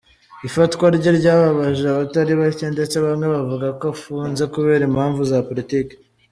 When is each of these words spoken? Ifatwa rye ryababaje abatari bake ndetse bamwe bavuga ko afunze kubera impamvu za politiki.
Ifatwa 0.47 0.85
rye 0.95 1.11
ryababaje 1.19 1.83
abatari 1.89 2.33
bake 2.41 2.65
ndetse 2.75 2.95
bamwe 3.05 3.25
bavuga 3.33 3.67
ko 3.79 3.85
afunze 3.93 4.43
kubera 4.53 4.83
impamvu 4.89 5.21
za 5.31 5.37
politiki. 5.49 5.95